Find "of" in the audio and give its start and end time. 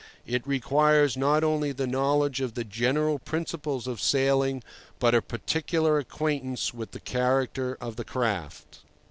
2.41-2.55, 3.85-4.01, 7.79-7.97